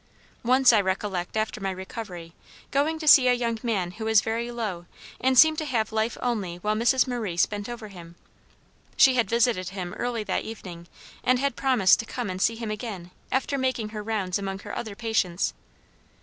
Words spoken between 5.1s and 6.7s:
and seemed to have life only